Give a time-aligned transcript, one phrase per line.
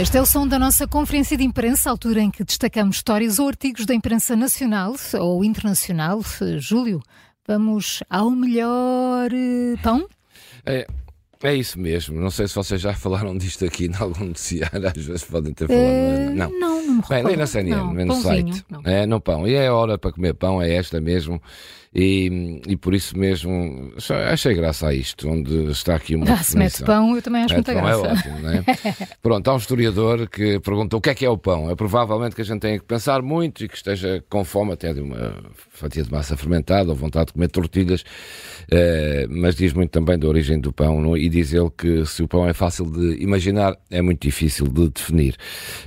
[0.00, 3.46] Este é o som da nossa conferência de imprensa, altura em que destacamos histórias ou
[3.46, 6.22] artigos da imprensa nacional ou internacional.
[6.56, 7.02] Júlio,
[7.46, 10.08] vamos ao melhor eh, pão?
[10.64, 10.86] É,
[11.42, 12.20] é isso mesmo.
[12.20, 15.66] Não sei se vocês já falaram disto aqui em algum noticiário, às vezes podem ter
[15.68, 15.82] falado.
[15.84, 16.50] Eh, não.
[16.50, 17.46] não, não me Bem, nem na.
[17.46, 18.64] CNN, Não, nem no pãozinho, site.
[18.70, 18.80] não.
[18.84, 19.46] É, no pão.
[19.46, 21.40] E é a hora para comer pão, é esta mesmo.
[21.92, 23.92] E, e por isso mesmo
[24.30, 27.52] achei graça a isto, onde está aqui uma Ah, se mete pão, eu também acho
[27.52, 28.12] Mete muita pão é graça.
[28.28, 28.64] ótimo, não é?
[29.20, 31.68] Pronto, há um historiador que pergunta o que é que é o pão.
[31.68, 34.94] É provavelmente que a gente tenha que pensar muito e que esteja com fome até
[34.94, 35.34] de uma
[35.70, 38.04] fatia de massa fermentada ou vontade de comer tortilhas,
[38.70, 41.16] eh, mas diz muito também da origem do pão não?
[41.16, 44.88] e diz ele que se o pão é fácil de imaginar, é muito difícil de
[44.90, 45.36] definir.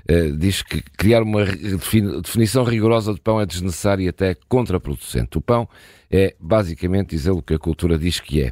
[0.07, 5.38] Eh, diz que criar uma definição rigorosa de pão é desnecessário e até contraproducente.
[5.38, 5.67] O pão
[6.13, 8.52] é basicamente dizer o que a cultura diz que é.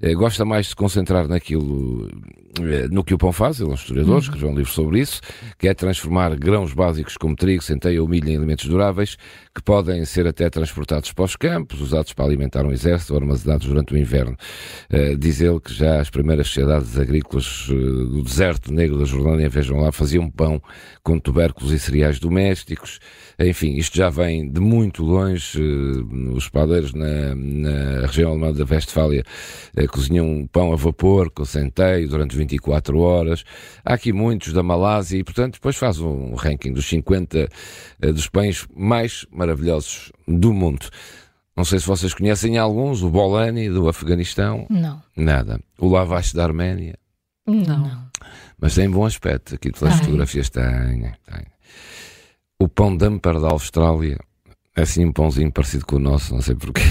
[0.00, 2.08] Eh, Gosta mais de se concentrar naquilo,
[2.58, 5.20] eh, no que o pão faz, ele é um historiador, escreveu um livro sobre isso,
[5.58, 9.18] que é transformar grãos básicos como trigo, centeio ou milho em alimentos duráveis,
[9.54, 13.66] que podem ser até transportados para os campos, usados para alimentar um exército ou armazenados
[13.66, 14.34] durante o inverno.
[15.18, 19.92] Diz ele que já as primeiras sociedades agrícolas do deserto negro da Jordânia, vejam lá,
[19.92, 20.62] faziam pão
[21.02, 22.98] com tubérculos e cereais domésticos.
[23.38, 25.60] Enfim, isto já vem de muito longe.
[26.34, 29.24] Os padeiros na, na região alemã da Westfália
[29.76, 33.44] eh, cozinham pão a vapor com centeio durante 24 horas.
[33.84, 37.48] Há aqui muitos da Malásia e, portanto, depois faz um ranking dos 50
[38.00, 40.88] eh, dos pães mais maravilhosos do mundo.
[41.56, 45.02] Não sei se vocês conhecem alguns, o Bolani do Afeganistão, Não.
[45.16, 45.60] nada.
[45.78, 46.94] O Lavash da Arménia,
[47.46, 48.06] Não.
[48.58, 50.00] mas tem bom aspecto, aqui pelas Ai.
[50.00, 50.62] fotografias tem,
[51.02, 51.46] tem.
[52.58, 54.18] O pão Dumper da Austrália,
[54.74, 56.82] assim um pãozinho parecido com o nosso, não sei porquê.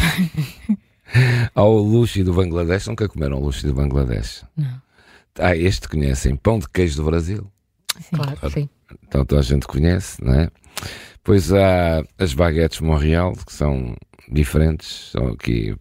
[1.54, 4.46] Há o Luxi do Bangladesh, nunca comeram o Luxi do Bangladesh.
[4.56, 4.82] Não.
[5.40, 7.50] Ah, este conhecem, pão de queijo do Brasil.
[8.14, 8.70] Claro, sim.
[9.08, 10.50] Então toda a gente conhece, não é?
[11.24, 13.96] Pois há as baguetes Montreal, que são
[14.30, 15.76] diferentes, são aqui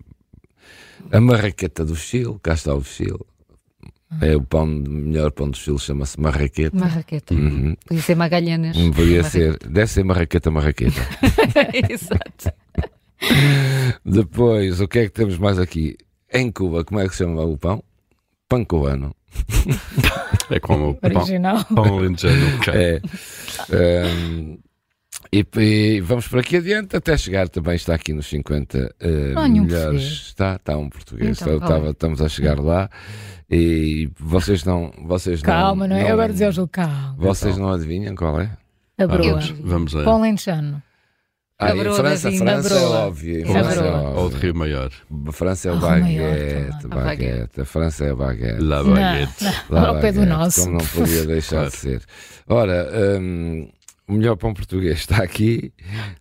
[1.10, 3.20] a marraqueta do Chile, cá está o Chile.
[4.20, 6.76] É o pão, melhor pão do Chile chama-se marraqueta.
[6.76, 7.32] Marraqueta.
[7.34, 7.76] Uhum.
[7.86, 8.76] Podia ser Magalhães.
[8.94, 11.00] Podia ser, deve ser marraqueta, marraqueta.
[11.88, 12.52] Exato.
[14.04, 15.96] Depois, o que é que temos mais aqui?
[16.32, 17.82] Em Cuba, como é que se chama o pão?
[18.48, 19.14] Pão cubano.
[20.50, 21.64] É como o pão, Original.
[21.66, 22.56] pão alentejano.
[22.56, 22.74] ok.
[22.74, 23.00] É.
[23.72, 24.58] Ahm,
[25.32, 29.42] e, e vamos por aqui adiante até chegar também está aqui nos 50 eh, Não
[29.42, 30.22] há nenhum melhores português.
[30.26, 31.68] está está um português Então, Está- é?
[31.68, 32.90] estava- estamos a chegar lá
[33.50, 36.02] e vocês não vocês Calma, não é?
[36.04, 37.14] não, Agora dizer Júlio, calma.
[37.18, 38.50] vocês não adivinham qual é
[38.98, 39.32] A broa.
[39.40, 40.02] Vamos, vamos a.
[40.04, 40.82] Pão lentejano.
[41.58, 44.20] ah, broa França da vinda, França a é óbvio França é óbvio.
[44.22, 44.90] Ou de Rio Maior.
[45.28, 46.98] A França é o Ah, o maior baguete, também.
[46.98, 47.60] A baguete.
[47.60, 48.60] A França é a baguete.
[48.62, 49.44] La Não, baguette.
[49.70, 50.60] não, ao pé do baguete, nosso.
[50.64, 51.70] Como não podia deixar Claro.
[51.70, 52.02] de ser.
[52.48, 52.88] Ora,
[53.20, 53.68] hum,
[54.10, 55.72] o melhor pão português está aqui.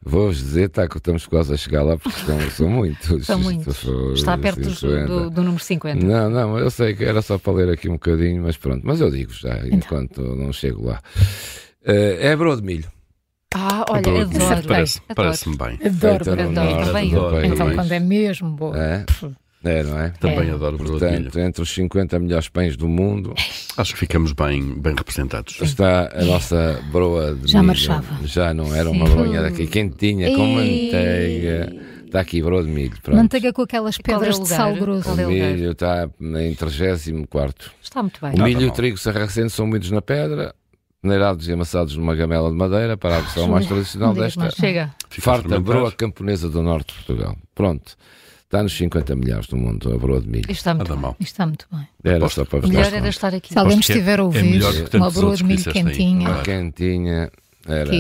[0.02, 3.26] Vou-vos dizer, está, que estamos quase a chegar lá porque estão, são muitos.
[3.26, 3.84] São muitos.
[4.16, 5.06] Está perto dos- 50.
[5.08, 6.06] do, do número 50.
[6.06, 8.82] Não, não, eu sei que era só para ler aqui um bocadinho, mas pronto.
[8.86, 9.78] Mas eu digo já, Então.
[9.78, 11.02] enquanto não chego lá.
[11.84, 12.88] Eh, é broa de milho.
[13.56, 14.22] Ah, olha, Adoro.
[14.22, 14.68] adoro.
[14.68, 15.16] Parece- adoro.
[15.16, 15.80] Parece-me bem.
[15.84, 16.26] Adoro.
[16.26, 16.92] No adoro, eu.
[16.94, 17.52] país.
[17.52, 18.78] Então, quando é mesmo boa.
[18.78, 19.06] É?
[19.64, 20.10] É, não é?
[20.20, 20.54] Também É.
[20.54, 21.24] adoro broa de milho.
[21.24, 23.34] Portanto, entre os 50 melhores pães do mundo
[23.76, 25.60] Acho que ficamos bem, bem representados.
[25.62, 27.68] está a nossa broa de Já milho.
[27.68, 28.26] marchava.
[28.26, 30.86] Já não era uma broinha daqui quentinha, com Ei.
[30.86, 31.90] manteiga.
[32.06, 32.98] Está aqui broa de milho.
[33.04, 33.18] Pronto.
[33.18, 34.56] Manteiga com aquelas é pedras de lugar?
[34.58, 35.12] sal grosso.
[35.14, 37.72] O é milho está em 34.
[37.84, 38.34] Está muito bem.
[38.40, 40.56] O milho e o trigo sarraceno são moídos na pedra,
[41.02, 44.92] peneirados e amassados numa gamela de madeira para a versão mais tradicional desta Chega.
[45.10, 47.38] Farta broa camponesa do norte de Portugal.
[47.54, 47.96] Pronto.
[48.50, 50.42] Está nos 50 milhares do mundo, a broa de milho.
[50.50, 51.16] Isto está muito bem.
[51.20, 51.88] Isto está muito bem.
[52.04, 53.54] Era só para vos Melhor era estar aqui.
[53.54, 55.72] Se alguém é- estiver a é ouvir, que uma broa de milho aí.
[55.72, 56.44] quentinha Claro.
[56.44, 57.32] Quentinha.
[57.68, 57.92] Era.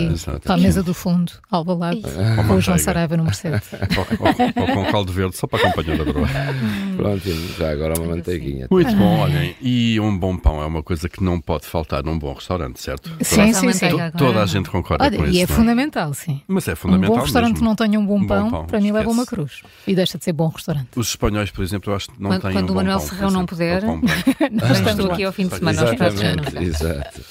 [0.44, 2.02] para a mesa do fundo, ao balado,
[2.48, 2.78] com o João.
[2.78, 3.70] Saraiva no Mercedes.
[3.74, 6.28] Ou, ou- ou com caldo verde, só para acompanhar a broa.
[6.96, 7.24] Pronto,
[7.58, 8.68] já agora uma manteiguinha.
[8.72, 9.56] Muito bom, olhem.
[9.62, 13.12] E um bom pão é uma coisa que não pode faltar num bom restaurante, certo?
[13.22, 13.90] Sim, sim, sim.
[14.18, 15.34] Toda a gente concorda Olha, com isso.
[15.34, 16.42] e é não fundamental, sim.
[16.48, 17.16] Mas é Um fundamental.
[17.18, 17.60] bom restaurante mesmo.
[17.60, 19.62] que não tenha um bom Um bom pão, pão, para mim leva uma cruz.
[19.86, 20.88] E deixa de ser bom restaurante.
[20.96, 22.98] Os espanhóis, por exemplo, eu acho que não Quando- têm quando um o bom Manuel
[23.00, 24.02] pão, por Serrão não puder, pão.
[24.52, 27.22] Nós estamos aqui ao fim de semana aos pratos de Exatamente, exato.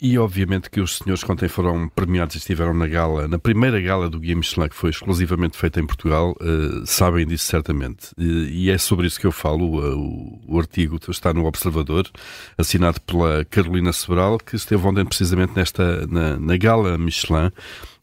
[0.00, 4.08] E obviamente que os senhores, quando foram premiados e estiveram na gala, na primeira gala
[4.08, 8.10] do Guia Michelin, que foi exclusivamente feita em Portugal, eh, sabem disso certamente.
[8.16, 9.84] E, e é sobre isso que eu falo.
[9.84, 12.08] eh, O, o artigo está no Observador,
[12.56, 17.50] assinado pela Carolina Sobral, que esteve ontem precisamente nesta, na, na gala Michelin.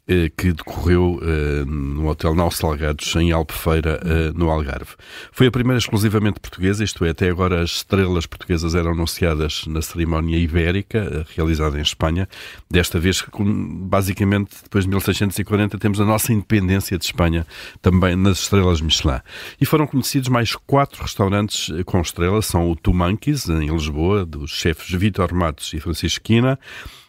[0.08, 4.92] Eh, que decorreu uh, no Hotel Nau Salgados, em Albufeira, uh, no Algarve.
[5.32, 9.82] Foi a primeira exclusivamente portuguesa, isto é, até agora as estrelas portuguesas eram anunciadas na
[9.82, 12.30] cerimónia ibérica, realizada em Espanha.
[12.70, 17.44] Desta vez, basicamente, depois de 1640, temos a nossa independência de Espanha
[17.82, 19.22] também nas estrelas Michelin.
[19.60, 24.88] E foram conhecidos mais quatro restaurantes com estrelas, são o Tumanquis, em Lisboa, dos chefes
[24.92, 26.60] Vítor Matos e Francisco Quina,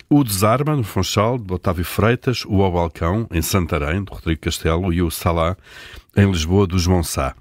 [0.09, 4.93] o Desarma, no Funchal, de Otávio Freitas, o Ao Balcão, em Santarém, de Rodrigo Castelo,
[4.93, 5.57] e o Salá,
[6.17, 7.35] em Lisboa, do João Sá.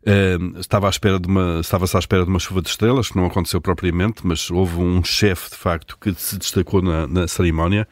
[0.00, 3.16] Uh, estava à espera de uma, estava-se à espera de uma chuva de estrelas, que
[3.16, 7.86] não aconteceu propriamente, mas houve um chefe, de facto, que se destacou na, na cerimónia,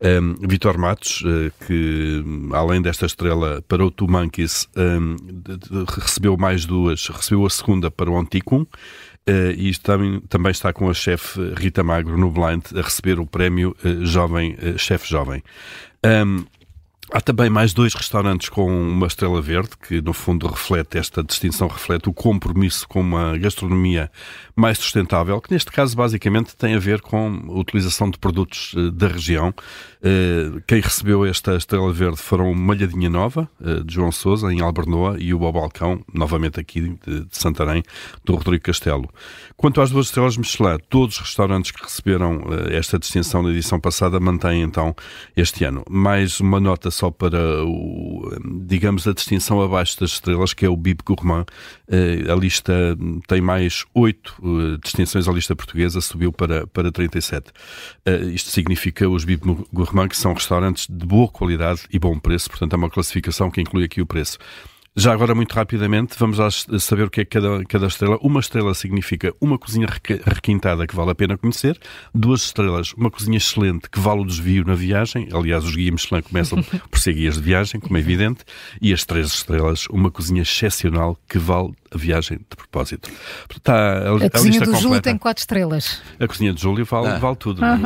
[0.00, 5.16] um, Vitor Matos, uh, que além desta estrela para o Tumanquis, um,
[5.98, 8.66] recebeu mais duas, recebeu a segunda para o Anticum,
[9.28, 13.26] Uh, e também, também está com a chefe Rita Magro no Blind a receber o
[13.26, 15.42] prémio uh, Jovem uh, Chefe Jovem.
[16.04, 16.44] Um,
[17.14, 21.68] Há também mais dois restaurantes com uma estrela verde, que no fundo reflete, esta distinção
[21.68, 24.10] reflete o compromisso com uma gastronomia
[24.56, 29.08] mais sustentável, que neste caso basicamente tem a ver com a utilização de produtos da
[29.08, 29.52] região
[30.04, 35.16] eh, quem recebeu esta estrela verde foram Malhadinha Nova, eh, de João Sousa, em Albernoa,
[35.18, 37.84] e o Bob Balcão, novamente aqui de Santarém,
[38.24, 39.08] do Rodrigo Castelo.
[39.56, 43.78] Quanto às duas estrelas Michelin, todos os restaurantes que receberam eh, esta distinção na edição
[43.78, 44.94] passada mantêm então
[45.36, 45.84] este ano.
[45.88, 48.30] Mais uma nota só para, o,
[48.64, 51.46] digamos, a distinção abaixo das estrelas, que é o Bib Gourmand.
[52.30, 52.96] A lista
[53.26, 54.36] tem mais oito
[54.84, 57.50] distinções, a lista portuguesa subiu para, para 37.
[58.32, 62.74] Isto significa os Bib Gourmand que são restaurantes de boa qualidade e bom preço, portanto
[62.74, 64.38] é uma classificação que inclui aqui o preço.
[64.94, 66.36] Já agora, muito rapidamente, vamos
[66.78, 68.18] saber o que é cada, cada estrela.
[68.20, 69.88] Uma estrela significa uma cozinha
[70.26, 71.80] requintada que vale a pena conhecer.
[72.14, 75.30] Duas estrelas, uma cozinha excelente que vale o desvio na viagem.
[75.32, 78.44] Aliás, os guias Michelin começam por ser guias de viagem, como é evidente.
[78.82, 83.10] E as três estrelas, uma cozinha excepcional que vale a viagem de propósito.
[83.54, 84.82] Está a, a, a cozinha do completa.
[84.82, 86.00] Júlio tem quatro estrelas.
[86.18, 87.18] A cozinha de Júlio vale, ah.
[87.18, 87.64] vale tudo.
[87.64, 87.78] Ah,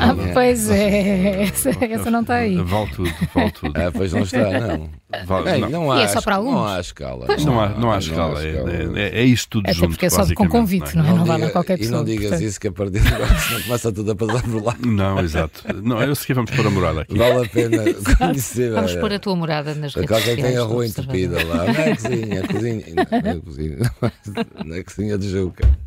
[0.00, 2.56] ah, pois é, essa, essa, não está aí.
[2.56, 3.72] Vale tudo, vale tudo.
[3.80, 4.90] Ah, pois não está, não.
[5.26, 5.70] Vale, Ei, não.
[5.70, 6.54] não há, e é só para alunos?
[6.54, 7.26] Não há escala.
[7.26, 8.42] Pois não, há, não há escala.
[8.42, 11.08] É, é, é, isto tudo Até junto, porque é só com convite, não, é?
[11.08, 11.96] não, não vale a qualquer pessoa.
[11.96, 12.48] E não digas portanto.
[12.48, 14.76] isso que a partir de agora não começa tudo a passar por lá.
[14.80, 15.62] Não, exato.
[15.82, 17.16] Não, eu sei que vamos pôr a morada aqui.
[17.16, 17.84] Vale a pena
[18.18, 18.72] conhecer.
[18.72, 20.34] Vamos pôr a tua morada nas redes sociais.
[20.34, 23.78] Quem tem a rua entupida lá, cozinha, a cozinha, na cozinha,
[24.64, 25.78] na cozinha de Juca.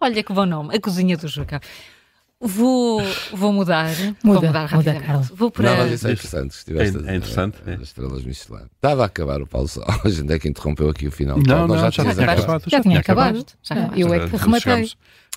[0.00, 1.60] Olha que bom nome, a cozinha do Juca.
[2.46, 3.00] Vou,
[3.32, 3.88] vou mudar.
[4.22, 5.28] Muda, vou mudar muda, Carlos.
[5.30, 5.70] Vou para...
[5.70, 6.50] Não, mas isso é interessante.
[6.50, 7.56] Estiveste é, é interessante.
[7.66, 8.66] A, a, as estrelas Michelin.
[8.74, 9.86] Estava a acabar o Paulo Sal.
[10.04, 11.38] A gente é que interrompeu aqui o final.
[11.38, 12.64] Não, não, já, já, tinha acabado.
[12.66, 13.46] Já, tinha acabado.
[13.62, 14.90] Já, eu é que rematei.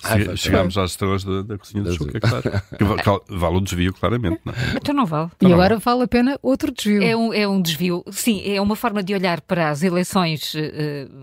[0.04, 2.42] Ah, chegámos às estrelas da, da cozinha de Chuca, claro.
[2.78, 4.40] Que vale o desvio, claramente.
[4.44, 4.52] Não?
[4.52, 4.78] É?
[4.78, 5.30] Então não vale.
[5.40, 7.02] E agora vale a pena outro desvio.
[7.02, 10.58] É um, é um desvio, sim, é uma forma de olhar para as eleições uh,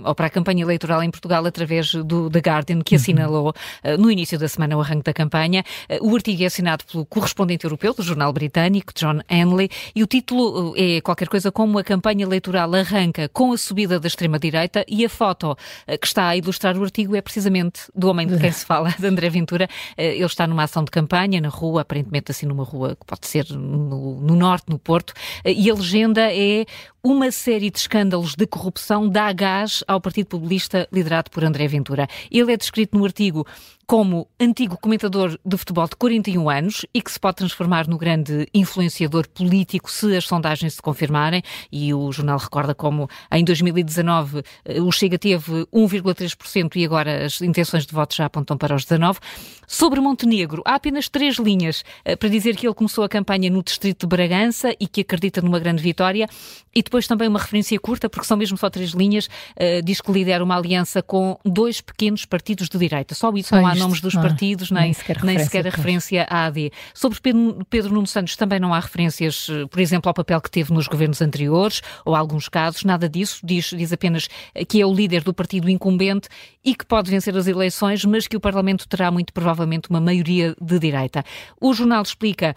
[0.04, 4.12] ou para a campanha eleitoral em Portugal através do The Guardian, que assinalou uh, no
[4.12, 5.64] início da semana o arranque da campanha.
[5.90, 10.08] Uh, o artigo é assinado pelo correspondente europeu do jornal britânico, John Henley, e o
[10.08, 15.06] título é qualquer coisa como a campanha eleitoral arranca com a subida da extrema-direita e
[15.06, 15.58] a foto
[16.00, 19.06] que está a ilustrar o artigo é precisamente do homem de quem se fala, de
[19.06, 19.68] André Ventura.
[19.96, 23.28] Eh, ele está numa ação de campanha na rua, aparentemente assim numa rua que pode
[23.28, 25.14] ser no, no norte, no Porto,
[25.44, 26.66] eh, e a legenda é
[27.06, 32.08] uma série de escândalos de corrupção dá gás ao Partido Populista liderado por André Ventura.
[32.32, 33.46] Ele é descrito no artigo
[33.86, 38.48] como antigo comentador de futebol de 41 anos e que se pode transformar no grande
[38.54, 41.44] influenciador político se as sondagens se confirmarem.
[41.72, 47.42] E o jornal recorda como em 2019 eh, o Chega teve 1,3% e agora as
[47.42, 49.20] intenções de voto já apontam para os 19%.
[49.68, 53.62] Sobre Montenegro, há apenas três linhas eh, para dizer que ele começou a campanha no
[53.62, 56.28] distrito de Bragança e que acredita numa grande vitória.
[56.74, 60.12] E depois também uma referência curta, porque são mesmo só três linhas, uh, diz que
[60.12, 63.14] lidera uma aliança com dois pequenos partidos de direita.
[63.14, 66.26] Só isso, só não há nomes dos partidos, nem, nem, sequer, nem sequer a referência
[66.30, 66.72] à AD.
[66.94, 70.50] Sobre Pedro, Pedro Nuno Santos também não há referências, eh, por exemplo, ao papel que
[70.50, 73.40] teve nos governos anteriores, ou alguns casos, nada disso.
[73.44, 74.28] Diz, diz apenas
[74.68, 76.30] que é o líder do partido incumbente
[76.64, 80.56] e que pode vencer as eleições, mas que o Parlamento terá muito provavelmente uma maioria
[80.62, 81.24] de direita.
[81.60, 82.56] O jornal explica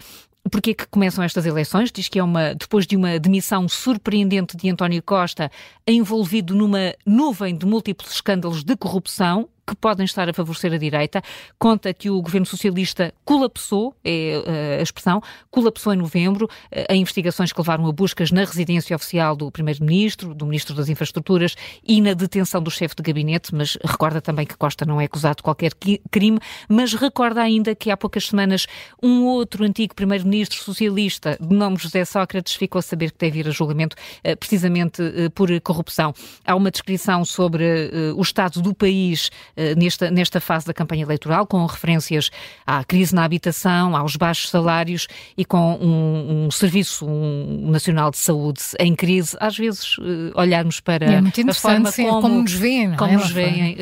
[0.51, 1.91] porque é que começam estas eleições?
[1.91, 5.51] Diz que é uma depois de uma demissão surpreendente de António Costa,
[5.87, 11.21] envolvido numa nuvem de múltiplos escândalos de corrupção, que podem estar a favorecer a direita.
[11.59, 15.21] Conta que o governo socialista colapsou, é a expressão,
[15.51, 16.49] colapsou em novembro,
[16.89, 21.55] a investigações que levaram a buscas na residência oficial do primeiro-ministro, do ministro das Infraestruturas
[21.87, 25.37] e na detenção do chefe de gabinete, mas recorda também que Costa não é acusado
[25.37, 25.71] de qualquer
[26.09, 28.65] crime, mas recorda ainda que há poucas semanas
[29.01, 33.47] um outro antigo primeiro-ministro socialista, de nome José Sócrates, ficou a saber que deve ir
[33.47, 36.13] a julgamento eh, precisamente eh, por corrupção.
[36.45, 39.29] Há uma descrição sobre eh, o estado do país
[39.77, 42.29] nesta, nesta fase da campanha eleitoral, com referências
[42.65, 48.17] à crise na habitação, aos baixos salários e com um, um serviço um nacional de
[48.17, 49.35] saúde em crise.
[49.39, 49.97] Às vezes,
[50.35, 53.17] olharmos para é muito a forma como, como nos veem, como é?
[53.17, 53.75] nos veem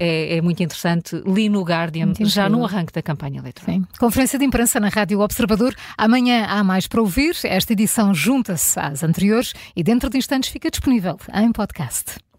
[0.00, 1.20] é, é, muito interessante.
[1.26, 3.76] Li no Guardian, já no arranque da campanha eleitoral.
[3.76, 3.86] Sim.
[3.98, 5.74] Conferência de imprensa na Rádio Observador.
[5.96, 7.36] Amanhã há mais para ouvir.
[7.44, 12.29] Esta edição junta-se às anteriores e dentro de instantes fica disponível em podcast.